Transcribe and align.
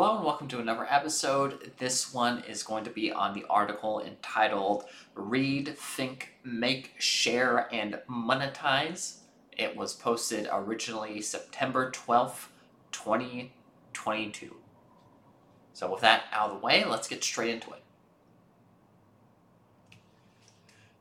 Hello 0.00 0.14
and 0.14 0.24
welcome 0.24 0.46
to 0.46 0.60
another 0.60 0.86
episode. 0.88 1.72
This 1.78 2.14
one 2.14 2.44
is 2.44 2.62
going 2.62 2.84
to 2.84 2.90
be 2.90 3.10
on 3.10 3.34
the 3.34 3.44
article 3.50 4.00
entitled 4.00 4.84
Read, 5.16 5.76
Think, 5.76 6.34
Make, 6.44 6.94
Share, 6.98 7.66
and 7.72 7.98
Monetize. 8.08 9.16
It 9.50 9.76
was 9.76 9.94
posted 9.94 10.48
originally 10.52 11.20
September 11.20 11.90
12th, 11.90 12.46
2022. 12.92 14.54
So, 15.72 15.90
with 15.90 16.02
that 16.02 16.26
out 16.30 16.50
of 16.50 16.60
the 16.60 16.64
way, 16.64 16.84
let's 16.84 17.08
get 17.08 17.24
straight 17.24 17.50
into 17.50 17.72
it. 17.72 17.82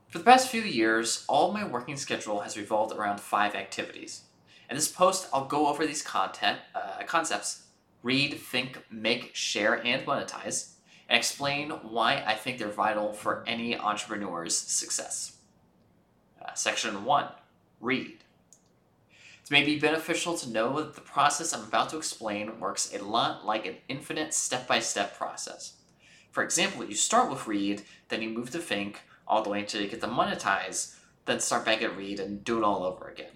For 0.10 0.18
the 0.18 0.24
past 0.24 0.50
few 0.50 0.62
years, 0.62 1.24
all 1.30 1.52
my 1.52 1.68
working 1.68 1.98
schedule 1.98 2.40
has 2.40 2.58
revolved 2.58 2.98
around 2.98 3.20
five 3.20 3.54
activities. 3.54 4.24
In 4.72 4.76
this 4.76 4.88
post, 4.88 5.28
I'll 5.32 5.46
go 5.46 5.68
over 5.68 5.86
these 5.86 6.02
content 6.02 6.58
uh, 6.74 7.04
concepts 7.06 7.67
read, 8.04 8.40
think, 8.40 8.84
make, 8.90 9.36
share, 9.36 9.86
and 9.86 10.06
monetize, 10.06 10.74
and 11.10 11.18
explain 11.18 11.70
why 11.70 12.24
I 12.26 12.36
think 12.36 12.58
they're 12.58 12.70
vital 12.70 13.14
for 13.14 13.44
any 13.48 13.78
entrepreneur's 13.78 14.58
success. 14.58 15.38
Uh, 16.42 16.54
section 16.54 17.04
1 17.04 17.28
Read. 17.80 18.18
It 19.44 19.52
may 19.52 19.64
be 19.64 19.80
beneficial 19.80 20.38
to 20.38 20.50
know 20.50 20.78
that 20.78 20.96
the 20.96 21.02
process 21.02 21.54
I'm 21.54 21.64
about 21.64 21.90
to 21.90 21.98
explain 21.98 22.60
works 22.60 22.94
a 22.94 23.02
lot 23.04 23.46
like 23.46 23.66
an 23.66 23.78
infinite 23.88 24.34
step 24.34 24.68
by 24.68 24.80
step 24.80 25.18
process. 25.18 25.74
For 26.32 26.44
example, 26.44 26.84
you 26.84 26.96
start 26.96 27.30
with 27.30 27.48
read, 27.48 27.84
then 28.10 28.22
you 28.22 28.30
move 28.30 28.52
to 28.52 28.60
think, 28.60 29.02
all 29.28 29.42
the 29.42 29.50
way 29.50 29.60
until 29.60 29.82
you 29.82 29.88
get 29.88 30.02
to 30.02 30.08
monetize, 30.08 30.96
then 31.26 31.40
start 31.40 31.66
back 31.66 31.82
at 31.82 31.96
read 31.96 32.20
and 32.20 32.44
do 32.44 32.58
it 32.58 32.64
all 32.64 32.84
over 32.84 33.08
again. 33.08 33.32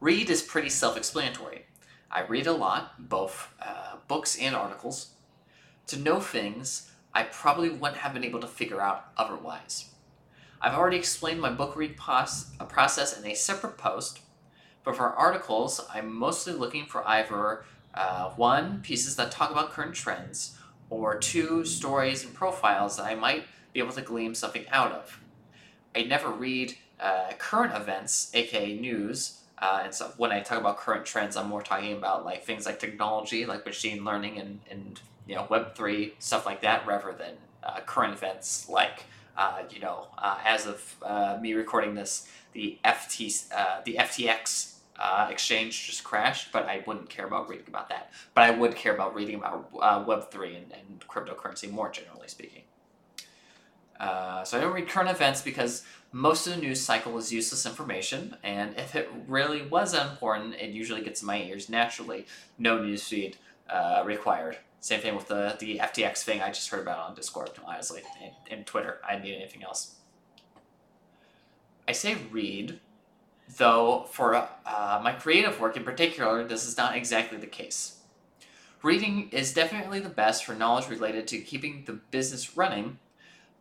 Read 0.00 0.30
is 0.30 0.42
pretty 0.42 0.68
self 0.68 0.96
explanatory. 0.96 1.66
I 2.10 2.22
read 2.22 2.46
a 2.46 2.52
lot, 2.52 3.08
both 3.08 3.52
uh, 3.60 3.96
books 4.06 4.38
and 4.38 4.56
articles, 4.56 5.10
to 5.88 5.98
know 5.98 6.20
things 6.20 6.90
I 7.14 7.24
probably 7.24 7.70
wouldn't 7.70 7.98
have 7.98 8.14
been 8.14 8.24
able 8.24 8.40
to 8.40 8.46
figure 8.46 8.80
out 8.80 9.06
otherwise. 9.16 9.90
I've 10.60 10.74
already 10.74 10.96
explained 10.96 11.40
my 11.40 11.50
book 11.50 11.76
read 11.76 11.96
pos- 11.96 12.50
uh, 12.58 12.64
process 12.64 13.18
in 13.18 13.26
a 13.26 13.34
separate 13.34 13.78
post, 13.78 14.20
but 14.84 14.96
for 14.96 15.12
articles, 15.12 15.86
I'm 15.92 16.12
mostly 16.12 16.52
looking 16.52 16.86
for 16.86 17.06
either 17.06 17.64
uh, 17.94 18.30
one, 18.30 18.80
pieces 18.80 19.16
that 19.16 19.30
talk 19.30 19.50
about 19.50 19.70
current 19.70 19.94
trends, 19.94 20.56
or 20.90 21.18
two, 21.18 21.64
stories 21.64 22.24
and 22.24 22.34
profiles 22.34 22.96
that 22.96 23.04
I 23.04 23.14
might 23.14 23.44
be 23.72 23.80
able 23.80 23.92
to 23.92 24.02
glean 24.02 24.34
something 24.34 24.64
out 24.70 24.92
of. 24.92 25.20
I 25.94 26.02
never 26.02 26.30
read 26.30 26.76
uh, 26.98 27.32
current 27.38 27.74
events, 27.74 28.30
aka 28.34 28.78
news, 28.78 29.42
uh, 29.60 29.82
and 29.84 29.94
so 29.94 30.12
when 30.16 30.30
I 30.32 30.40
talk 30.40 30.58
about 30.58 30.78
current 30.78 31.04
trends, 31.04 31.36
I'm 31.36 31.48
more 31.48 31.62
talking 31.62 31.92
about 31.92 32.24
like 32.24 32.44
things 32.44 32.66
like 32.66 32.78
technology, 32.78 33.46
like 33.46 33.66
machine 33.66 34.04
learning 34.04 34.38
and, 34.38 34.60
and 34.70 35.00
you 35.26 35.34
know 35.34 35.46
Web 35.50 35.74
three 35.74 36.14
stuff 36.18 36.46
like 36.46 36.60
that, 36.62 36.86
rather 36.86 37.12
than 37.12 37.34
uh, 37.62 37.80
current 37.80 38.14
events 38.14 38.68
like 38.68 39.04
uh, 39.36 39.62
you 39.70 39.80
know 39.80 40.08
uh, 40.18 40.38
as 40.44 40.66
of 40.66 40.96
uh, 41.02 41.38
me 41.40 41.54
recording 41.54 41.94
this, 41.94 42.28
the 42.52 42.78
FT 42.84 43.52
uh, 43.52 43.80
the 43.84 43.94
FTX 43.94 44.74
exchange 45.28 45.86
just 45.86 46.02
crashed, 46.04 46.52
but 46.52 46.66
I 46.66 46.82
wouldn't 46.86 47.08
care 47.08 47.26
about 47.26 47.48
reading 47.48 47.66
about 47.68 47.88
that. 47.88 48.12
But 48.34 48.44
I 48.44 48.50
would 48.50 48.74
care 48.74 48.94
about 48.94 49.14
reading 49.14 49.36
about 49.36 50.06
Web 50.06 50.30
three 50.30 50.54
and, 50.56 50.72
and 50.72 51.04
cryptocurrency 51.08 51.70
more 51.70 51.90
generally 51.90 52.28
speaking. 52.28 52.62
Uh, 53.98 54.44
so 54.44 54.56
I 54.56 54.60
don't 54.60 54.72
read 54.72 54.88
current 54.88 55.10
events 55.10 55.42
because 55.42 55.84
most 56.12 56.46
of 56.46 56.54
the 56.54 56.60
news 56.60 56.80
cycle 56.80 57.18
is 57.18 57.32
useless 57.32 57.66
information, 57.66 58.36
and 58.42 58.76
if 58.76 58.94
it 58.94 59.10
really 59.26 59.62
was 59.62 59.94
important, 59.94 60.54
it 60.54 60.70
usually 60.70 61.02
gets 61.02 61.20
in 61.20 61.26
my 61.26 61.42
ears 61.42 61.68
naturally. 61.68 62.26
No 62.58 62.78
newsfeed 62.78 63.34
uh, 63.68 64.02
required. 64.06 64.58
Same 64.80 65.00
thing 65.00 65.16
with 65.16 65.28
the, 65.28 65.56
the 65.58 65.78
FTX 65.78 66.22
thing 66.22 66.40
I 66.40 66.48
just 66.48 66.70
heard 66.70 66.80
about 66.80 67.00
on 67.00 67.14
Discord, 67.14 67.50
honestly, 67.66 68.02
and, 68.22 68.32
and 68.50 68.66
Twitter. 68.66 68.98
I 69.06 69.18
need 69.18 69.34
anything 69.34 69.64
else. 69.64 69.96
I 71.88 71.92
say 71.92 72.16
read, 72.30 72.78
though 73.56 74.06
for 74.10 74.34
uh, 74.36 75.00
my 75.02 75.12
creative 75.12 75.60
work 75.60 75.76
in 75.76 75.82
particular, 75.82 76.44
this 76.44 76.66
is 76.66 76.76
not 76.76 76.96
exactly 76.96 77.38
the 77.38 77.46
case. 77.46 77.96
Reading 78.82 79.28
is 79.32 79.52
definitely 79.52 79.98
the 79.98 80.08
best 80.08 80.44
for 80.44 80.54
knowledge 80.54 80.88
related 80.88 81.26
to 81.28 81.38
keeping 81.38 81.82
the 81.86 81.94
business 81.94 82.56
running 82.56 82.98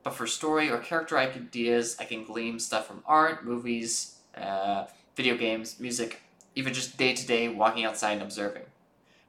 but 0.04 0.14
for 0.14 0.28
story 0.28 0.70
or 0.70 0.78
character 0.78 1.18
ideas, 1.18 1.98
I 2.00 2.06
can 2.06 2.24
glean 2.24 2.60
stuff 2.60 2.88
from 2.88 3.04
art, 3.06 3.46
movies, 3.46 4.16
uh, 4.36 4.86
video 5.16 5.36
games, 5.36 5.80
music, 5.80 6.22
even 6.56 6.74
just 6.74 6.98
day 6.98 7.14
to 7.14 7.28
day 7.28 7.50
walking 7.50 7.86
outside 7.86 8.14
and 8.14 8.22
observing. 8.22 8.64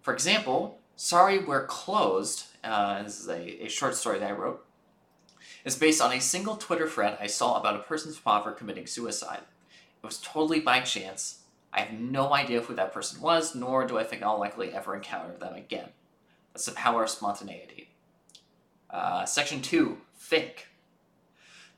For 0.03 0.15
example, 0.15 0.79
Sorry 0.97 1.39
We're 1.39 1.67
Closed, 1.67 2.45
uh, 2.65 3.03
this 3.03 3.21
is 3.21 3.29
a, 3.29 3.65
a 3.65 3.69
short 3.69 3.95
story 3.95 4.19
that 4.19 4.31
I 4.31 4.33
wrote, 4.33 4.65
is 5.65 5.77
based 5.77 6.01
on 6.01 6.13
a 6.13 6.21
single 6.21 6.57
Twitter 6.57 6.89
thread 6.89 7.19
I 7.21 7.27
saw 7.27 7.59
about 7.59 7.77
a 7.77 7.81
person's 7.81 8.17
father 8.17 8.53
committing 8.53 8.87
suicide. 8.87 9.43
It 10.03 10.07
was 10.07 10.19
totally 10.19 10.61
by 10.61 10.81
chance. 10.81 11.41
I 11.73 11.81
have 11.81 11.99
no 11.99 12.33
idea 12.33 12.63
who 12.63 12.75
that 12.75 12.93
person 12.93 13.21
was, 13.21 13.55
nor 13.55 13.87
do 13.87 13.99
I 13.99 14.05
think 14.05 14.23
I'll 14.23 14.39
likely 14.39 14.73
ever 14.73 14.97
encounter 14.97 15.37
them 15.37 15.55
again. 15.55 15.91
That's 16.53 16.67
the 16.67 16.73
power 16.73 17.05
of 17.05 17.11
spontaneity. 17.11 17.88
Uh, 18.91 19.25
section 19.25 19.61
2 19.61 19.99
Think. 20.17 20.69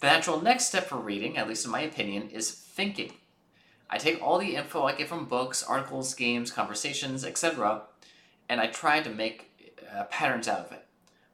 The 0.00 0.06
natural 0.06 0.40
next 0.40 0.66
step 0.66 0.86
for 0.86 0.96
reading, 0.96 1.36
at 1.36 1.48
least 1.48 1.64
in 1.64 1.70
my 1.70 1.80
opinion, 1.80 2.30
is 2.30 2.50
thinking. 2.50 3.12
I 3.88 3.98
take 3.98 4.22
all 4.22 4.38
the 4.38 4.56
info 4.56 4.84
I 4.84 4.94
get 4.94 5.08
from 5.08 5.26
books, 5.26 5.62
articles, 5.62 6.14
games, 6.14 6.50
conversations, 6.50 7.24
etc., 7.24 7.82
and 8.48 8.60
I 8.60 8.66
try 8.68 9.00
to 9.00 9.10
make 9.10 9.68
uh, 9.94 10.04
patterns 10.04 10.48
out 10.48 10.66
of 10.66 10.72
it. 10.72 10.86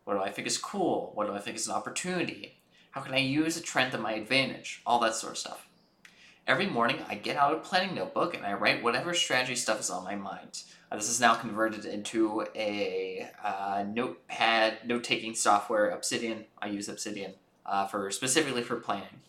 What 0.05 0.15
do 0.15 0.21
I 0.21 0.31
think 0.31 0.47
is 0.47 0.59
cool? 0.59 1.13
What 1.15 1.27
do 1.27 1.33
I 1.33 1.39
think 1.39 1.57
is 1.57 1.69
an 1.69 1.75
opportunity? 1.75 2.59
How 2.91 3.03
can 3.03 3.15
I 3.15 3.19
use 3.19 3.57
a 3.57 3.63
trend 3.63 3.93
to 3.93 3.99
my 3.99 4.13
advantage? 4.13 4.83
All 4.87 4.99
that 5.01 5.15
sort 5.15 5.33
of 5.33 5.39
stuff. 5.39 5.66
Every 6.47 6.67
morning, 6.67 6.99
I 7.09 7.17
get 7.17 7.37
out 7.37 7.55
a 7.55 7.57
planning 7.57 7.97
notebook 7.97 8.37
and 8.37 8.47
I 8.47 8.53
write 8.53 8.81
whatever 8.81 9.15
strategy 9.15 9.57
stuff 9.57 9.81
is 9.81 9.91
on 9.91 10.05
my 10.05 10.15
mind. 10.15 10.63
Uh, 10.93 10.95
this 10.95 11.11
is 11.11 11.21
now 11.21 11.35
converted 11.35 11.85
into 11.85 12.47
a 12.55 13.29
uh, 13.43 13.85
notepad, 13.93 14.87
note 14.87 15.03
taking 15.03 15.35
software, 15.35 15.89
Obsidian. 15.91 16.45
I 16.63 16.69
use 16.69 16.89
Obsidian 16.89 17.35
uh, 17.65 17.89
for 17.89 18.13
specifically 18.13 18.63
for 18.63 18.77
planning. 18.77 19.23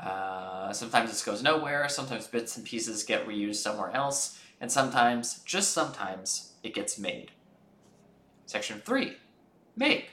Uh, 0.00 0.72
sometimes 0.72 1.10
this 1.10 1.24
goes 1.24 1.42
nowhere, 1.42 1.88
sometimes 1.88 2.28
bits 2.28 2.56
and 2.56 2.64
pieces 2.64 3.02
get 3.02 3.26
reused 3.26 3.56
somewhere 3.56 3.90
else, 3.90 4.38
and 4.60 4.70
sometimes, 4.70 5.40
just 5.44 5.72
sometimes, 5.72 6.52
it 6.62 6.72
gets 6.72 7.00
made. 7.00 7.32
Section 8.46 8.80
3 8.84 9.16
Make. 9.74 10.11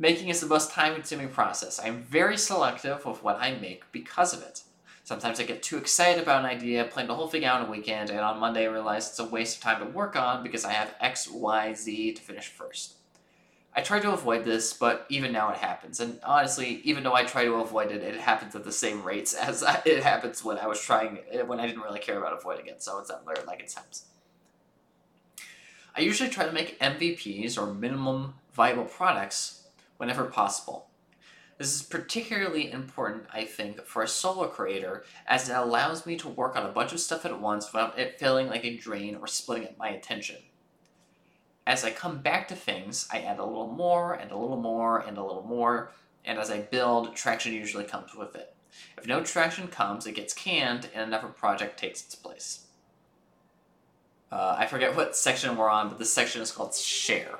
Making 0.00 0.28
is 0.28 0.40
the 0.40 0.46
most 0.46 0.70
time 0.70 0.94
consuming 0.94 1.28
process. 1.28 1.78
I 1.78 1.86
am 1.88 2.02
very 2.04 2.38
selective 2.38 3.04
with 3.04 3.22
what 3.22 3.36
I 3.38 3.56
make 3.56 3.82
because 3.92 4.32
of 4.32 4.40
it. 4.40 4.62
Sometimes 5.04 5.38
I 5.38 5.42
get 5.42 5.62
too 5.62 5.76
excited 5.76 6.22
about 6.22 6.42
an 6.42 6.50
idea, 6.50 6.86
plan 6.86 7.06
the 7.06 7.14
whole 7.14 7.28
thing 7.28 7.44
out 7.44 7.60
in 7.60 7.66
a 7.66 7.70
weekend, 7.70 8.08
and 8.08 8.20
on 8.20 8.40
Monday 8.40 8.62
I 8.62 8.70
realize 8.70 9.10
it's 9.10 9.18
a 9.18 9.26
waste 9.26 9.58
of 9.58 9.62
time 9.62 9.80
to 9.80 9.92
work 9.92 10.16
on 10.16 10.42
because 10.42 10.64
I 10.64 10.72
have 10.72 10.94
X, 11.00 11.28
Y, 11.28 11.74
Z 11.74 12.14
to 12.14 12.22
finish 12.22 12.48
first. 12.48 12.94
I 13.76 13.82
try 13.82 14.00
to 14.00 14.12
avoid 14.12 14.46
this, 14.46 14.72
but 14.72 15.04
even 15.10 15.32
now 15.32 15.50
it 15.50 15.58
happens. 15.58 16.00
And 16.00 16.18
honestly, 16.24 16.80
even 16.84 17.04
though 17.04 17.14
I 17.14 17.24
try 17.24 17.44
to 17.44 17.56
avoid 17.56 17.90
it, 17.90 18.02
it 18.02 18.20
happens 18.20 18.56
at 18.56 18.64
the 18.64 18.72
same 18.72 19.02
rates 19.02 19.34
as 19.34 19.62
it 19.84 20.02
happens 20.02 20.42
when 20.42 20.56
I 20.56 20.66
was 20.66 20.80
trying, 20.80 21.18
eh, 21.30 21.42
when 21.42 21.60
I 21.60 21.66
didn't 21.66 21.82
really 21.82 22.00
care 22.00 22.18
about 22.18 22.32
avoiding 22.32 22.68
it. 22.68 22.82
So 22.82 23.00
it's 23.00 23.10
learn 23.10 23.44
like 23.46 23.60
it 23.60 23.70
happens. 23.76 24.06
I 25.94 26.00
usually 26.00 26.30
try 26.30 26.46
to 26.46 26.52
make 26.52 26.80
MVPs 26.80 27.58
or 27.58 27.74
minimum 27.74 28.32
viable 28.54 28.84
products 28.84 29.59
whenever 30.00 30.24
possible. 30.24 30.88
This 31.58 31.74
is 31.74 31.82
particularly 31.82 32.72
important, 32.72 33.24
I 33.30 33.44
think, 33.44 33.84
for 33.84 34.02
a 34.02 34.08
solo 34.08 34.48
creator, 34.48 35.04
as 35.26 35.50
it 35.50 35.52
allows 35.52 36.06
me 36.06 36.16
to 36.16 36.28
work 36.28 36.56
on 36.56 36.64
a 36.64 36.72
bunch 36.72 36.94
of 36.94 37.00
stuff 37.00 37.26
at 37.26 37.38
once 37.38 37.70
without 37.70 37.98
it 37.98 38.18
feeling 38.18 38.48
like 38.48 38.64
a 38.64 38.78
drain 38.78 39.14
or 39.14 39.26
splitting 39.26 39.68
up 39.68 39.76
my 39.76 39.90
attention. 39.90 40.38
As 41.66 41.84
I 41.84 41.90
come 41.90 42.22
back 42.22 42.48
to 42.48 42.56
things, 42.56 43.06
I 43.12 43.20
add 43.20 43.38
a 43.38 43.44
little 43.44 43.70
more 43.70 44.14
and 44.14 44.30
a 44.30 44.38
little 44.38 44.56
more 44.56 45.00
and 45.00 45.18
a 45.18 45.22
little 45.22 45.46
more, 45.46 45.92
and 46.24 46.38
as 46.38 46.50
I 46.50 46.60
build, 46.60 47.14
traction 47.14 47.52
usually 47.52 47.84
comes 47.84 48.14
with 48.14 48.34
it. 48.34 48.54
If 48.96 49.06
no 49.06 49.22
traction 49.22 49.68
comes, 49.68 50.06
it 50.06 50.14
gets 50.14 50.32
canned 50.32 50.88
and 50.94 51.02
another 51.02 51.28
project 51.28 51.78
takes 51.78 52.02
its 52.02 52.14
place. 52.14 52.68
Uh, 54.32 54.56
I 54.58 54.64
forget 54.64 54.96
what 54.96 55.14
section 55.14 55.58
we're 55.58 55.68
on, 55.68 55.90
but 55.90 55.98
this 55.98 56.10
section 56.10 56.40
is 56.40 56.52
called 56.52 56.74
Share. 56.74 57.38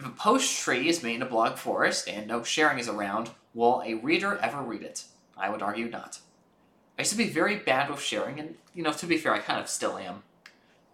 If 0.00 0.06
a 0.06 0.10
post 0.12 0.58
tree 0.58 0.88
is 0.88 1.02
made 1.02 1.16
in 1.16 1.22
a 1.22 1.26
blog 1.26 1.58
forest 1.58 2.08
and 2.08 2.26
no 2.26 2.42
sharing 2.42 2.78
is 2.78 2.88
around, 2.88 3.28
will 3.52 3.82
a 3.84 3.92
reader 3.92 4.38
ever 4.38 4.62
read 4.62 4.80
it? 4.80 5.04
I 5.36 5.50
would 5.50 5.60
argue 5.60 5.90
not. 5.90 6.20
I 6.98 7.02
used 7.02 7.10
to 7.10 7.18
be 7.18 7.28
very 7.28 7.56
bad 7.56 7.90
with 7.90 8.00
sharing, 8.00 8.40
and 8.40 8.54
you 8.74 8.82
know, 8.82 8.94
to 8.94 9.04
be 9.04 9.18
fair, 9.18 9.34
I 9.34 9.40
kind 9.40 9.60
of 9.60 9.68
still 9.68 9.98
am. 9.98 10.22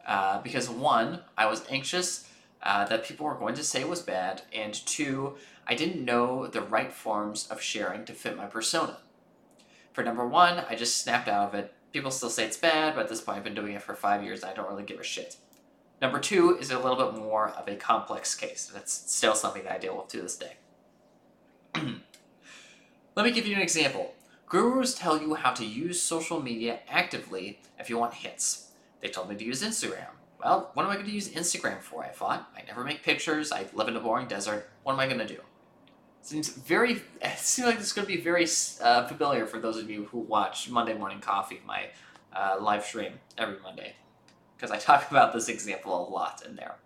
Uh, 0.05 0.43
because 0.43 0.69
one, 0.69 1.21
I 1.39 1.47
was 1.47 1.65
anxious 1.71 2.29
uh, 2.65 2.85
that 2.87 3.05
people 3.05 3.27
were 3.27 3.37
going 3.37 3.55
to 3.55 3.63
say 3.63 3.83
it 3.83 3.89
was 3.89 4.03
bad, 4.03 4.43
and 4.53 4.75
two, 4.75 5.37
I 5.69 5.77
didn't 5.77 6.05
know 6.05 6.49
the 6.49 6.63
right 6.63 6.91
forms 6.91 7.47
of 7.47 7.61
sharing 7.61 8.07
to 8.07 8.13
fit 8.13 8.37
my 8.37 8.47
persona. 8.47 8.97
For 9.93 10.03
number 10.03 10.27
one, 10.27 10.65
I 10.69 10.75
just 10.75 11.01
snapped 11.01 11.29
out 11.29 11.47
of 11.47 11.55
it. 11.55 11.73
People 11.93 12.11
still 12.11 12.29
say 12.29 12.45
it's 12.45 12.57
bad, 12.57 12.97
but 12.97 13.05
at 13.05 13.09
this 13.09 13.21
point 13.21 13.39
I've 13.39 13.45
been 13.45 13.55
doing 13.55 13.75
it 13.75 13.83
for 13.83 13.95
five 13.95 14.25
years 14.25 14.43
and 14.43 14.51
I 14.51 14.55
don't 14.55 14.69
really 14.69 14.83
give 14.83 14.99
a 14.99 15.05
shit. 15.05 15.37
Number 16.01 16.19
two 16.19 16.59
is 16.59 16.71
a 16.71 16.79
little 16.79 17.11
bit 17.11 17.21
more 17.21 17.51
of 17.51 17.69
a 17.69 17.77
complex 17.77 18.35
case, 18.35 18.71
it's 18.75 18.93
still 18.93 19.35
something 19.35 19.65
that 19.65 19.73
I 19.73 19.79
deal 19.79 19.97
with 19.97 20.09
to 20.09 20.21
this 20.21 20.37
day. 20.37 20.57
Let 23.17 23.25
me 23.25 23.33
give 23.33 23.47
you 23.47 23.57
an 23.57 23.63
example. 23.63 24.15
Gurus 24.47 24.95
tell 24.95 25.21
you 25.21 25.35
how 25.35 25.53
to 25.53 25.65
use 25.65 26.01
social 26.01 26.41
media 26.41 26.81
actively 26.89 27.61
if 27.79 27.91
you 27.91 27.99
want 27.99 28.15
hits. 28.15 28.71
They 29.01 29.09
told 29.09 29.29
me 29.29 29.37
to 29.37 29.45
use 29.45 29.63
Instagram. 29.63 30.09
Well, 30.43 30.71
what 30.75 30.85
am 30.85 30.91
I 30.91 30.95
going 30.95 31.07
to 31.07 31.13
use 31.13 31.31
Instagram 31.31 31.81
for? 31.81 32.05
I 32.05 32.09
thought. 32.09 32.51
I 32.57 32.63
never 32.67 32.85
make 32.85 33.03
pictures. 33.03 33.51
I 33.51 33.67
live 33.73 33.89
in 33.89 33.97
a 33.97 34.01
boring 34.01 34.29
desert. 34.29 34.69
What 34.83 34.93
am 34.93 35.01
I 35.01 35.07
going 35.07 35.19
to 35.19 35.27
do? 35.27 35.41
Seems 36.23 36.49
very. 36.49 37.03
It 37.23 37.39
seems 37.39 37.67
like 37.67 37.79
this 37.79 37.89
is 37.89 37.93
going 37.93 38.07
to 38.07 38.15
be 38.15 38.21
very 38.21 38.47
uh, 38.83 39.07
familiar 39.07 39.47
for 39.47 39.59
those 39.59 39.79
of 39.79 39.91
you 39.91 40.05
who 40.07 40.19
watch 40.19 40.69
Monday 40.69 40.95
Morning 40.95 41.21
Coffee, 41.21 41.61
my 41.67 41.87
uh, 42.35 42.59
live 42.61 42.85
stream 42.85 43.15
every 43.39 43.59
Monday, 43.63 43.95
because 44.57 44.71
I 44.71 44.77
talk 44.79 45.11
about 45.11 45.33
this 45.33 45.49
example 45.49 46.09
a 46.09 46.11
lot 46.11 46.43
in 46.47 46.57
there. 46.57 46.77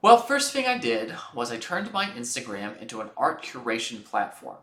Well, 0.00 0.18
first 0.18 0.52
thing 0.52 0.66
I 0.66 0.78
did 0.78 1.12
was 1.34 1.50
I 1.50 1.56
turned 1.56 1.92
my 1.92 2.06
Instagram 2.06 2.80
into 2.80 3.00
an 3.00 3.10
art 3.16 3.42
curation 3.42 4.04
platform. 4.04 4.58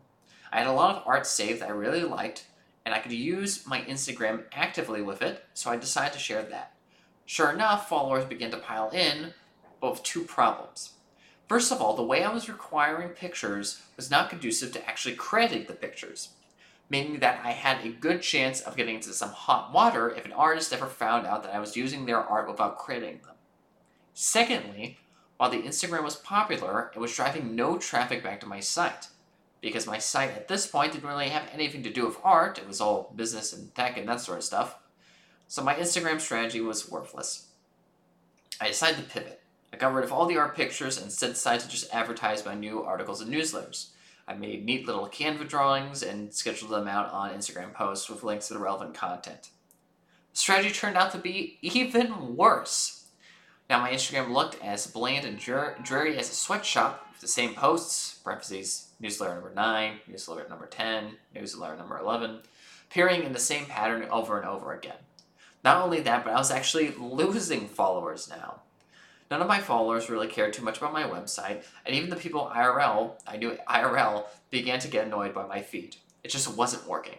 I 0.50 0.58
had 0.58 0.66
a 0.66 0.72
lot 0.72 0.96
of 0.96 1.02
art 1.06 1.26
saved 1.26 1.60
that 1.60 1.68
I 1.68 1.72
really 1.72 2.04
liked, 2.04 2.46
and 2.86 2.94
I 2.94 3.00
could 3.00 3.12
use 3.12 3.66
my 3.66 3.82
Instagram 3.82 4.44
actively 4.52 5.02
with 5.02 5.20
it, 5.20 5.44
so 5.52 5.70
I 5.70 5.76
decided 5.76 6.14
to 6.14 6.18
share 6.18 6.42
that. 6.42 6.72
Sure 7.26 7.50
enough, 7.50 7.88
followers 7.88 8.24
began 8.24 8.50
to 8.52 8.56
pile 8.56 8.88
in, 8.90 9.34
but 9.80 9.90
with 9.90 10.02
two 10.04 10.22
problems. 10.22 10.92
First 11.48 11.70
of 11.70 11.82
all, 11.82 11.94
the 11.94 12.02
way 12.02 12.24
I 12.24 12.32
was 12.32 12.48
requiring 12.48 13.10
pictures 13.10 13.82
was 13.96 14.10
not 14.10 14.30
conducive 14.30 14.72
to 14.72 14.88
actually 14.88 15.16
crediting 15.16 15.66
the 15.66 15.74
pictures, 15.74 16.30
meaning 16.88 17.20
that 17.20 17.40
I 17.44 17.50
had 17.50 17.84
a 17.84 17.90
good 17.90 18.22
chance 18.22 18.60
of 18.60 18.76
getting 18.76 18.96
into 18.96 19.12
some 19.12 19.30
hot 19.30 19.72
water 19.72 20.10
if 20.10 20.24
an 20.24 20.32
artist 20.32 20.72
ever 20.72 20.86
found 20.86 21.26
out 21.26 21.42
that 21.42 21.54
I 21.54 21.58
was 21.58 21.76
using 21.76 22.06
their 22.06 22.20
art 22.20 22.48
without 22.48 22.78
crediting 22.78 23.20
them. 23.24 23.34
Secondly, 24.14 24.98
while 25.36 25.50
the 25.50 25.62
Instagram 25.62 26.04
was 26.04 26.16
popular, 26.16 26.90
it 26.94 26.98
was 26.98 27.14
driving 27.14 27.54
no 27.54 27.76
traffic 27.76 28.22
back 28.22 28.40
to 28.40 28.46
my 28.46 28.60
site. 28.60 29.08
Because 29.60 29.86
my 29.86 29.98
site 29.98 30.30
at 30.30 30.48
this 30.48 30.66
point 30.66 30.92
didn't 30.92 31.08
really 31.08 31.28
have 31.28 31.50
anything 31.52 31.82
to 31.82 31.92
do 31.92 32.06
with 32.06 32.18
art, 32.22 32.58
it 32.58 32.68
was 32.68 32.80
all 32.80 33.12
business 33.16 33.52
and 33.52 33.74
tech 33.74 33.96
and 33.96 34.08
that 34.08 34.20
sort 34.20 34.38
of 34.38 34.44
stuff. 34.44 34.76
So 35.48 35.62
my 35.62 35.74
Instagram 35.74 36.20
strategy 36.20 36.60
was 36.60 36.90
worthless. 36.90 37.48
I 38.60 38.68
decided 38.68 38.98
to 38.98 39.10
pivot. 39.10 39.40
I 39.72 39.76
got 39.76 39.92
rid 39.92 40.04
of 40.04 40.12
all 40.12 40.26
the 40.26 40.38
art 40.38 40.56
pictures 40.56 40.96
and 40.96 41.06
instead 41.06 41.34
decided 41.34 41.62
to 41.62 41.68
just 41.68 41.92
advertise 41.92 42.44
my 42.44 42.54
new 42.54 42.82
articles 42.82 43.20
and 43.20 43.32
newsletters. 43.32 43.88
I 44.28 44.34
made 44.34 44.64
neat 44.64 44.86
little 44.86 45.08
Canva 45.08 45.48
drawings 45.48 46.02
and 46.02 46.32
scheduled 46.34 46.72
them 46.72 46.88
out 46.88 47.12
on 47.12 47.30
Instagram 47.30 47.72
posts 47.72 48.08
with 48.08 48.24
links 48.24 48.48
to 48.48 48.54
the 48.54 48.60
relevant 48.60 48.94
content. 48.94 49.50
The 50.32 50.38
strategy 50.38 50.70
turned 50.70 50.96
out 50.96 51.12
to 51.12 51.18
be 51.18 51.58
even 51.62 52.36
worse. 52.36 53.06
Now 53.70 53.80
my 53.80 53.90
Instagram 53.90 54.32
looked 54.32 54.62
as 54.62 54.86
bland 54.86 55.24
and 55.24 55.38
dreary 55.38 56.18
as 56.18 56.30
a 56.30 56.34
sweatshop 56.34 57.08
with 57.12 57.20
the 57.20 57.28
same 57.28 57.54
posts, 57.54 58.18
parentheses, 58.22 58.90
newsletter 59.00 59.34
number 59.34 59.52
9, 59.54 60.00
newsletter 60.08 60.48
number 60.48 60.66
10, 60.66 61.16
newsletter 61.34 61.76
number 61.76 61.98
11, 61.98 62.40
appearing 62.90 63.22
in 63.22 63.32
the 63.32 63.38
same 63.38 63.66
pattern 63.66 64.08
over 64.10 64.38
and 64.38 64.48
over 64.48 64.72
again. 64.72 64.98
Not 65.64 65.82
only 65.82 66.00
that, 66.00 66.24
but 66.24 66.32
I 66.32 66.38
was 66.38 66.50
actually 66.50 66.92
losing 66.92 67.66
followers 67.66 68.28
now. 68.28 68.62
None 69.30 69.42
of 69.42 69.48
my 69.48 69.60
followers 69.60 70.08
really 70.08 70.28
cared 70.28 70.52
too 70.52 70.62
much 70.62 70.78
about 70.78 70.92
my 70.92 71.02
website, 71.02 71.64
and 71.84 71.94
even 71.94 72.10
the 72.10 72.16
people 72.16 72.50
IRL, 72.54 73.12
I 73.26 73.36
knew 73.36 73.58
IRL, 73.68 74.24
began 74.50 74.78
to 74.80 74.88
get 74.88 75.06
annoyed 75.06 75.34
by 75.34 75.46
my 75.46 75.62
feed. 75.62 75.96
It 76.22 76.30
just 76.30 76.56
wasn't 76.56 76.86
working. 76.86 77.18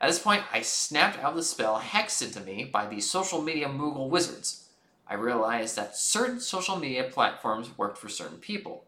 At 0.00 0.08
this 0.08 0.18
point, 0.18 0.42
I 0.52 0.62
snapped 0.62 1.18
out 1.18 1.30
of 1.30 1.36
the 1.36 1.42
spell 1.42 1.78
hexed 1.80 2.22
into 2.22 2.40
me 2.40 2.64
by 2.64 2.86
the 2.86 3.00
social 3.00 3.40
media 3.40 3.68
Moogle 3.68 4.08
wizards. 4.08 4.68
I 5.06 5.14
realized 5.14 5.76
that 5.76 5.96
certain 5.96 6.40
social 6.40 6.76
media 6.76 7.04
platforms 7.04 7.76
worked 7.76 7.98
for 7.98 8.08
certain 8.08 8.38
people. 8.38 8.84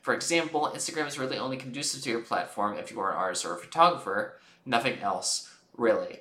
For 0.00 0.12
example, 0.12 0.70
Instagram 0.74 1.06
is 1.06 1.18
really 1.18 1.38
only 1.38 1.56
conducive 1.56 2.02
to 2.02 2.10
your 2.10 2.20
platform 2.20 2.76
if 2.76 2.90
you 2.90 3.00
are 3.00 3.12
an 3.12 3.16
artist 3.16 3.44
or 3.44 3.54
a 3.54 3.58
photographer, 3.58 4.40
nothing 4.66 4.98
else, 4.98 5.50
really. 5.76 6.20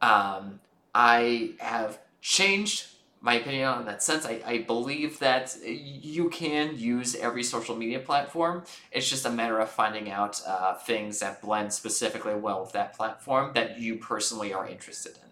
Um, 0.00 0.60
I 0.94 1.52
have 1.58 1.98
changed 2.20 2.86
my 3.20 3.34
opinion 3.34 3.66
on 3.68 3.84
that 3.86 4.02
sense. 4.02 4.24
I, 4.24 4.40
I 4.46 4.58
believe 4.58 5.18
that 5.18 5.56
you 5.64 6.28
can 6.30 6.78
use 6.78 7.16
every 7.16 7.42
social 7.42 7.74
media 7.74 7.98
platform. 7.98 8.64
It's 8.92 9.08
just 9.08 9.26
a 9.26 9.30
matter 9.30 9.58
of 9.58 9.70
finding 9.70 10.10
out 10.10 10.40
uh, 10.46 10.74
things 10.74 11.18
that 11.20 11.42
blend 11.42 11.72
specifically 11.72 12.34
well 12.34 12.60
with 12.62 12.72
that 12.72 12.96
platform 12.96 13.52
that 13.54 13.78
you 13.78 13.96
personally 13.96 14.52
are 14.52 14.68
interested 14.68 15.16
in. 15.16 15.30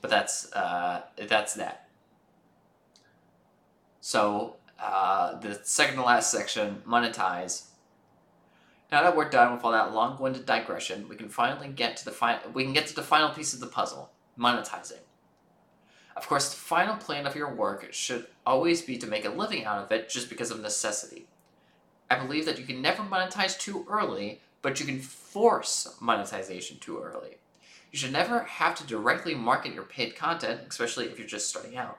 But 0.00 0.10
that's 0.10 0.52
uh, 0.52 1.02
that's 1.16 1.54
that. 1.54 1.88
So 4.00 4.56
uh, 4.80 5.38
the 5.38 5.60
second 5.62 5.96
to 5.96 6.02
last 6.02 6.30
section, 6.30 6.82
monetize. 6.86 7.66
Now 8.90 9.02
that 9.04 9.16
we're 9.16 9.30
done 9.30 9.54
with 9.54 9.64
all 9.64 9.72
that 9.72 9.94
long-winded 9.94 10.44
digression, 10.44 11.08
we 11.08 11.16
can 11.16 11.28
finally 11.28 11.68
get 11.68 11.96
to 11.98 12.04
the 12.04 12.10
fi- 12.10 12.40
we 12.52 12.64
can 12.64 12.72
get 12.72 12.86
to 12.88 12.94
the 12.94 13.02
final 13.02 13.30
piece 13.30 13.54
of 13.54 13.60
the 13.60 13.66
puzzle, 13.66 14.10
monetizing. 14.38 15.00
Of 16.16 16.28
course, 16.28 16.50
the 16.50 16.56
final 16.56 16.96
plan 16.96 17.26
of 17.26 17.36
your 17.36 17.54
work 17.54 17.92
should 17.92 18.26
always 18.46 18.82
be 18.82 18.98
to 18.98 19.06
make 19.06 19.24
a 19.24 19.30
living 19.30 19.64
out 19.64 19.82
of 19.82 19.92
it 19.92 20.08
just 20.08 20.28
because 20.28 20.50
of 20.50 20.60
necessity. 20.60 21.26
I 22.10 22.18
believe 22.18 22.44
that 22.44 22.58
you 22.58 22.64
can 22.64 22.82
never 22.82 23.02
monetize 23.02 23.58
too 23.58 23.86
early, 23.88 24.40
but 24.60 24.78
you 24.78 24.86
can 24.86 25.00
force 25.00 25.96
monetization 26.00 26.78
too 26.78 27.00
early. 27.00 27.38
You 27.90 27.98
should 27.98 28.12
never 28.12 28.40
have 28.40 28.74
to 28.76 28.86
directly 28.86 29.34
market 29.34 29.74
your 29.74 29.84
paid 29.84 30.16
content, 30.16 30.60
especially 30.68 31.06
if 31.06 31.18
you're 31.18 31.28
just 31.28 31.48
starting 31.48 31.76
out. 31.76 31.98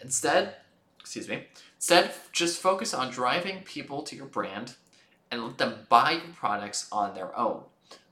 Instead, 0.00 0.56
excuse 0.98 1.28
me, 1.28 1.44
instead 1.76 2.12
just 2.32 2.60
focus 2.60 2.94
on 2.94 3.10
driving 3.10 3.62
people 3.62 4.02
to 4.02 4.16
your 4.16 4.26
brand 4.26 4.74
and 5.30 5.44
let 5.44 5.58
them 5.58 5.86
buy 5.88 6.12
your 6.12 6.34
products 6.34 6.88
on 6.90 7.14
their 7.14 7.36
own. 7.38 7.62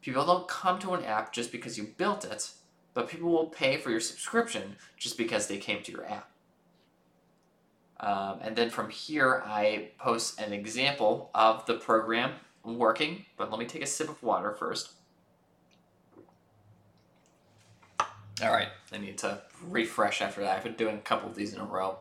People 0.00 0.24
don't 0.24 0.48
come 0.48 0.78
to 0.78 0.94
an 0.94 1.04
app 1.04 1.32
just 1.32 1.52
because 1.52 1.76
you 1.76 1.84
built 1.96 2.24
it, 2.24 2.50
but 2.98 3.08
people 3.08 3.30
will 3.30 3.46
pay 3.46 3.76
for 3.76 3.90
your 3.90 4.00
subscription 4.00 4.74
just 4.96 5.16
because 5.16 5.46
they 5.46 5.56
came 5.56 5.80
to 5.84 5.92
your 5.92 6.04
app. 6.04 6.28
Um, 8.00 8.40
and 8.42 8.56
then 8.56 8.70
from 8.70 8.90
here, 8.90 9.40
I 9.46 9.90
post 10.00 10.40
an 10.40 10.52
example 10.52 11.30
of 11.32 11.64
the 11.66 11.74
program 11.74 12.32
working, 12.64 13.24
but 13.36 13.52
let 13.52 13.60
me 13.60 13.66
take 13.66 13.82
a 13.82 13.86
sip 13.86 14.08
of 14.08 14.20
water 14.20 14.50
first. 14.50 14.94
All 18.00 18.50
right, 18.50 18.66
I 18.92 18.98
need 18.98 19.18
to 19.18 19.42
refresh 19.68 20.20
after 20.20 20.40
that. 20.40 20.56
I've 20.56 20.64
been 20.64 20.74
doing 20.74 20.96
a 20.96 21.00
couple 21.00 21.30
of 21.30 21.36
these 21.36 21.54
in 21.54 21.60
a 21.60 21.64
row. 21.64 21.98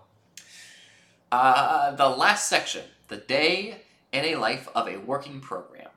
Uh, 1.31 1.91
the 1.91 2.09
last 2.09 2.49
section, 2.49 2.85
the 3.07 3.17
day 3.17 3.83
in 4.11 4.25
a 4.25 4.35
life 4.37 4.67
of 4.73 4.87
a 4.87 4.97
working 4.97 5.41
program. 5.41 5.89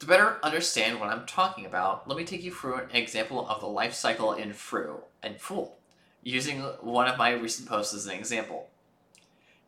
To 0.00 0.06
better 0.06 0.38
understand 0.42 0.98
what 0.98 1.10
I'm 1.10 1.26
talking 1.26 1.66
about, 1.66 2.08
let 2.08 2.16
me 2.16 2.24
take 2.24 2.42
you 2.42 2.50
through 2.50 2.76
an 2.76 2.90
example 2.94 3.46
of 3.46 3.60
the 3.60 3.66
life 3.66 3.92
cycle 3.92 4.32
in 4.32 4.54
Fru 4.54 5.00
and 5.22 5.38
full, 5.38 5.76
using 6.22 6.60
one 6.80 7.06
of 7.06 7.18
my 7.18 7.32
recent 7.32 7.68
posts 7.68 7.92
as 7.92 8.06
an 8.06 8.12
example. 8.12 8.70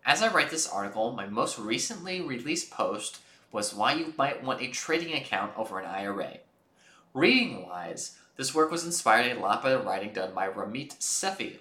As 0.06 0.22
I 0.22 0.32
write 0.32 0.50
this 0.50 0.66
article, 0.66 1.12
my 1.12 1.26
most 1.26 1.58
recently 1.58 2.22
released 2.22 2.70
post 2.70 3.18
was 3.52 3.74
why 3.74 3.92
you 3.92 4.14
might 4.16 4.42
want 4.42 4.62
a 4.62 4.68
trading 4.68 5.12
account 5.12 5.52
over 5.54 5.78
an 5.78 5.84
IRA. 5.84 6.38
Reading 7.12 7.68
wise, 7.68 8.16
this 8.38 8.54
work 8.54 8.70
was 8.70 8.86
inspired 8.86 9.36
a 9.36 9.38
lot 9.38 9.62
by 9.62 9.68
the 9.68 9.80
writing 9.80 10.14
done 10.14 10.32
by 10.32 10.48
Ramit 10.48 10.98
Sethi, 10.98 11.58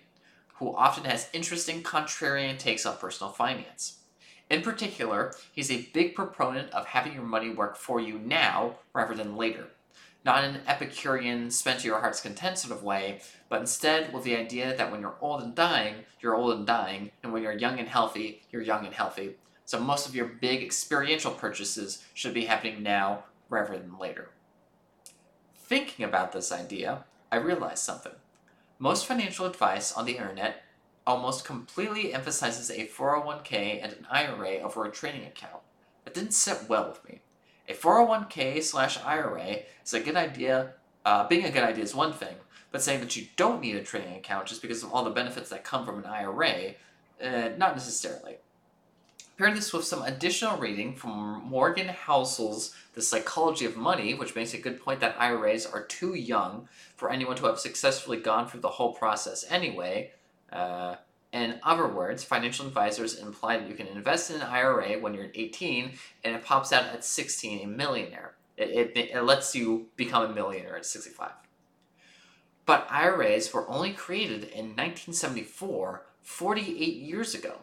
who 0.56 0.74
often 0.74 1.04
has 1.04 1.28
interesting 1.34 1.84
contrarian 1.84 2.58
takes 2.58 2.86
on 2.86 2.96
personal 2.96 3.34
finance. 3.34 3.98
In 4.52 4.64
particular, 4.64 5.34
he's 5.54 5.72
a 5.72 5.88
big 5.94 6.14
proponent 6.14 6.74
of 6.74 6.88
having 6.88 7.14
your 7.14 7.24
money 7.24 7.52
work 7.52 7.78
for 7.78 8.02
you 8.02 8.20
now 8.20 8.76
rather 8.94 9.16
than 9.16 9.38
later. 9.38 9.68
Not 10.26 10.44
in 10.44 10.56
an 10.56 10.62
Epicurean, 10.68 11.50
spend 11.52 11.80
to 11.80 11.88
your 11.88 12.02
heart's 12.02 12.20
content 12.20 12.58
sort 12.58 12.78
of 12.78 12.84
way, 12.84 13.22
but 13.48 13.62
instead 13.62 14.14
with 14.14 14.26
the 14.26 14.36
idea 14.36 14.76
that 14.76 14.92
when 14.92 15.00
you're 15.00 15.16
old 15.22 15.42
and 15.42 15.56
dying, 15.56 16.04
you're 16.20 16.36
old 16.36 16.58
and 16.58 16.68
dying, 16.68 17.12
and 17.24 17.32
when 17.32 17.44
you're 17.44 17.58
young 17.58 17.80
and 17.80 17.88
healthy, 17.88 18.42
you're 18.52 18.62
young 18.62 18.86
and 18.86 18.94
healthy. 18.94 19.36
So 19.64 19.80
most 19.80 20.06
of 20.06 20.16
your 20.16 20.26
big 20.26 20.62
experiential 20.62 21.32
purchases 21.32 22.04
should 22.14 22.34
be 22.34 22.44
happening 22.44 22.84
now 22.84 23.24
rather 23.50 23.78
than 23.78 23.98
later. 23.98 24.32
Thinking 25.56 26.04
about 26.04 26.34
this 26.34 26.52
idea, 26.52 27.06
I 27.32 27.38
realized 27.38 27.84
something. 27.84 28.16
Most 28.80 29.06
financial 29.06 29.46
advice 29.46 29.94
on 29.94 30.04
the 30.06 30.18
internet 30.18 30.62
almost 31.06 31.46
completely 31.46 32.14
emphasizes 32.14 32.70
a 32.70 32.88
401k 32.88 33.84
and 33.84 33.94
an 33.94 34.08
IRA 34.10 34.60
over 34.60 34.86
a 34.86 34.92
trading 34.92 35.26
account. 35.26 35.62
That 36.06 36.14
didn't 36.14 36.34
sit 36.34 36.70
well 36.70 36.90
with 36.90 37.04
me. 37.06 37.22
A 37.68 37.74
401k 37.74 38.62
slash 38.64 39.00
IRA 39.04 39.60
is 39.84 39.94
a 39.94 40.00
good 40.00 40.16
idea. 40.16 40.74
Uh, 41.06 41.28
being 41.28 41.46
a 41.46 41.52
good 41.52 41.64
idea 41.64 41.84
is 41.84 41.96
one 41.96 42.14
thing, 42.14 42.36
but 42.72 42.82
saying 42.82 43.00
that 43.02 43.16
you 43.16 43.28
don't 43.36 43.62
need 43.62 43.76
a 43.76 43.84
trading 43.84 44.16
account 44.16 44.48
just 44.48 44.62
because 44.62 44.84
of 44.84 44.92
all 44.92 45.04
the 45.04 45.10
benefits 45.10 45.50
that 45.50 45.64
come 45.64 45.86
from 45.86 46.00
an 46.00 46.06
IRA, 46.06 46.76
uh, 47.24 47.50
not 47.58 47.76
necessarily. 47.76 48.38
Pair 49.38 49.56
this 49.56 49.74
with 49.74 49.86
some 49.86 50.04
additional 50.04 50.58
reading 50.58 50.96
from 50.96 51.42
Morgan 51.44 51.88
Housel's 51.88 52.76
The 52.94 53.02
Psychology 53.02 53.66
of 53.66 53.76
Money, 53.76 54.14
which 54.14 54.36
makes 54.36 54.54
a 54.54 54.60
good 54.60 54.80
point 54.80 55.00
that 55.00 55.20
IRAs 55.20 55.66
are 55.66 55.84
too 55.84 56.14
young 56.14 56.68
for 56.96 57.10
anyone 57.10 57.36
to 57.38 57.48
have 57.48 57.58
successfully 57.58 58.18
gone 58.18 58.48
through 58.48 58.60
the 58.60 58.70
whole 58.70 58.94
process 58.94 59.44
anyway. 59.50 60.12
Uh, 60.52 60.96
in 61.32 61.60
other 61.64 61.88
words, 61.88 62.24
financial 62.24 62.68
advisors 62.68 63.20
imply 63.20 63.58
that 63.58 63.70
you 63.70 63.76
can 63.76 63.88
invest 63.88 64.30
in 64.30 64.38
an 64.38 64.42
IRA 64.42 65.00
when 65.00 65.14
you're 65.14 65.32
18 65.34 65.94
and 66.24 66.36
it 66.36 66.44
pops 66.44 66.74
out 66.74 66.86
at 66.86 67.06
16 67.06 67.64
a 67.64 67.68
millionaire. 67.68 68.36
It, 68.58 68.96
it, 68.96 69.10
it 69.14 69.22
lets 69.24 69.56
you 69.56 69.88
become 69.96 70.30
a 70.30 70.34
millionaire 70.34 70.76
at 70.76 70.86
65. 70.86 71.32
But 72.66 72.88
IRAs 72.90 73.54
were 73.54 73.70
only 73.70 73.94
created 73.94 74.44
in 74.44 74.76
1974, 74.76 76.06
48 76.22 76.96
years 76.96 77.34
ago. 77.34 77.62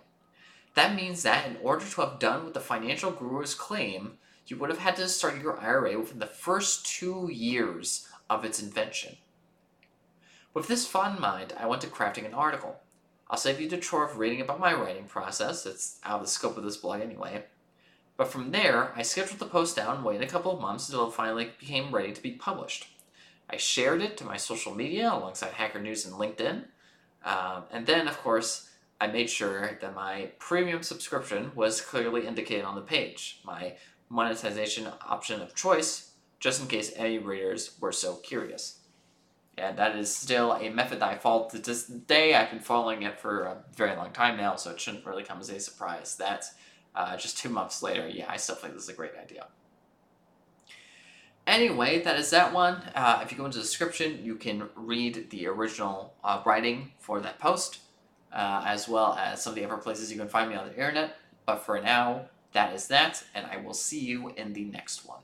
That 0.75 0.95
means 0.95 1.23
that 1.23 1.47
in 1.47 1.57
order 1.62 1.85
to 1.85 2.00
have 2.00 2.18
done 2.18 2.45
what 2.45 2.54
the 2.54 2.61
financial 2.61 3.11
gurus 3.11 3.54
claim, 3.54 4.18
you 4.47 4.57
would 4.57 4.71
have 4.71 4.78
had 4.78 4.97
to 4.97 5.09
start 5.09 5.42
your 5.42 5.59
IRA 5.61 5.99
within 5.99 6.18
the 6.18 6.26
first 6.26 6.87
two 6.87 7.28
years 7.30 8.09
of 8.30 8.45
its 8.45 8.62
invention. 8.62 9.16
With 10.59 10.67
this 10.67 10.88
thought 10.88 11.15
in 11.15 11.23
mind, 11.23 11.53
I 11.57 11.67
went 11.67 11.83
to 11.83 11.87
crafting 11.87 12.27
an 12.27 12.35
article. 12.35 12.81
I'll 13.31 13.38
save 13.38 13.61
you 13.61 13.69
the 13.69 13.77
chore 13.77 14.05
of 14.05 14.19
reading 14.19 14.41
about 14.41 14.59
my 14.59 14.75
writing 14.75 15.05
process, 15.05 15.65
it's 15.65 16.00
out 16.03 16.17
of 16.17 16.23
the 16.23 16.27
scope 16.27 16.57
of 16.57 16.65
this 16.65 16.77
blog 16.77 17.00
anyway. 17.00 17.45
But 18.17 18.27
from 18.27 18.50
there, 18.50 18.91
I 18.97 19.03
scheduled 19.03 19.38
the 19.38 19.47
post 19.47 19.77
down 19.77 19.95
and 19.95 20.05
waited 20.05 20.27
a 20.27 20.31
couple 20.31 20.50
of 20.50 20.61
months 20.61 20.88
until 20.88 21.07
it 21.07 21.15
finally 21.15 21.53
became 21.61 21.95
ready 21.95 22.12
to 22.12 22.21
be 22.21 22.33
published. 22.33 22.88
I 23.49 23.57
shared 23.57 24.03
it 24.03 24.17
to 24.17 24.25
my 24.25 24.37
social 24.37 24.75
media 24.75 25.12
alongside 25.12 25.53
Hacker 25.53 25.81
News 25.81 26.05
and 26.05 26.17
LinkedIn. 26.17 26.65
Um, 27.25 27.62
and 27.71 27.87
then, 27.87 28.09
of 28.09 28.19
course, 28.19 28.69
I 29.00 29.07
made 29.07 29.31
sure 29.31 29.79
that 29.81 29.95
my 29.95 30.33
premium 30.41 30.83
subscription 30.83 31.53
was 31.55 31.81
clearly 31.81 32.27
indicated 32.27 32.65
on 32.65 32.75
the 32.75 32.81
page, 32.81 33.43
my 33.45 33.77
monetization 34.09 34.88
option 35.07 35.41
of 35.41 35.55
choice, 35.55 36.15
just 36.41 36.61
in 36.61 36.67
case 36.67 36.93
any 36.97 37.19
readers 37.19 37.77
were 37.81 37.93
so 37.93 38.17
curious. 38.17 38.77
And 39.59 39.77
that 39.79 39.97
is 39.97 40.15
still 40.15 40.53
a 40.53 40.71
method 40.71 41.00
that 41.00 41.09
I 41.09 41.17
follow 41.17 41.49
to 41.49 41.59
this 41.59 41.85
day. 41.85 42.35
I've 42.35 42.50
been 42.50 42.61
following 42.61 43.03
it 43.03 43.19
for 43.19 43.43
a 43.43 43.57
very 43.75 43.97
long 43.97 44.12
time 44.12 44.37
now, 44.37 44.57
so 44.57 44.71
it 44.71 44.81
shouldn't 44.81 45.07
really 45.07 45.25
come 45.25 45.41
as 45.41 45.50
a 45.50 45.61
surprise 45.61 46.17
that 46.17 46.45
uh, 46.95 47.17
just 47.17 47.38
two 47.38 47.49
months 47.49 47.83
later, 47.83 48.09
yeah, 48.09 48.27
I 48.29 48.37
still 48.37 48.57
think 48.57 48.75
this 48.75 48.85
is 48.85 48.88
a 48.88 48.95
great 48.95 49.12
idea. 49.21 49.47
Anyway, 51.47 52.03
that 52.03 52.19
is 52.19 52.31
that 52.31 52.53
one. 52.53 52.75
Uh, 52.95 53.21
if 53.23 53.33
you 53.33 53.38
go 53.38 53.47
into 53.47 53.57
the 53.57 53.65
description, 53.65 54.23
you 54.23 54.35
can 54.37 54.69
read 54.77 55.31
the 55.31 55.47
original 55.47 56.12
uh, 56.23 56.43
writing 56.45 56.93
for 56.99 57.21
that 57.21 57.38
post, 57.38 57.79
uh, 58.33 58.62
as 58.67 58.88
well 58.88 59.15
as 59.15 59.43
some 59.43 59.53
of 59.53 59.55
the 59.55 59.65
other 59.65 59.79
places 59.79 60.12
you 60.12 60.19
can 60.19 60.29
find 60.29 60.50
me 60.50 60.57
on 60.57 60.67
the 60.67 60.75
internet. 60.75 61.17
But 61.47 61.65
for 61.65 61.81
now, 61.81 62.27
that 62.53 62.75
is 62.75 62.88
that, 62.88 63.25
and 63.35 63.47
I 63.47 63.57
will 63.57 63.73
see 63.75 64.00
you 64.00 64.29
in 64.37 64.53
the 64.53 64.65
next 64.65 65.07
one. 65.07 65.21